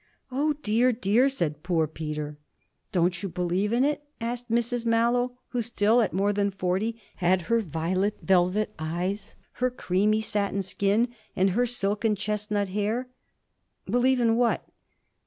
[0.31, 2.39] 'Oh dear, dear!' said poor Peter.
[2.91, 7.43] 'Don't you believe in it?' asked Mrs Mallow, who still, at more than forty, had
[7.43, 13.09] her violet velvet eyes, her creamy satin skin and her silken chestnut hair.
[13.85, 14.67] 'Believe in what?'